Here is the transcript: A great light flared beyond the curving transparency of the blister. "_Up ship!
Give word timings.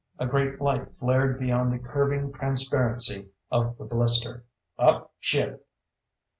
A 0.17 0.25
great 0.25 0.59
light 0.59 0.87
flared 0.99 1.37
beyond 1.39 1.71
the 1.71 1.77
curving 1.77 2.33
transparency 2.33 3.27
of 3.51 3.77
the 3.77 3.85
blister. 3.85 4.45
"_Up 4.79 5.09
ship! 5.19 5.67